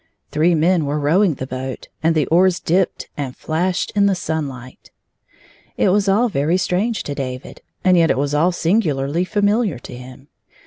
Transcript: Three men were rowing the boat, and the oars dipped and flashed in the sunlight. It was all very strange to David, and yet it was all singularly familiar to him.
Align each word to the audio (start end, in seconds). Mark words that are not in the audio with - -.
Three 0.31 0.55
men 0.55 0.87
were 0.87 0.97
rowing 0.99 1.35
the 1.35 1.45
boat, 1.45 1.87
and 2.01 2.15
the 2.15 2.25
oars 2.25 2.59
dipped 2.59 3.07
and 3.15 3.37
flashed 3.37 3.91
in 3.95 4.07
the 4.07 4.15
sunlight. 4.15 4.89
It 5.77 5.89
was 5.89 6.09
all 6.09 6.27
very 6.27 6.57
strange 6.57 7.03
to 7.03 7.13
David, 7.13 7.61
and 7.83 7.95
yet 7.95 8.09
it 8.09 8.17
was 8.17 8.33
all 8.33 8.51
singularly 8.51 9.25
familiar 9.25 9.77
to 9.77 9.95
him. 9.95 10.29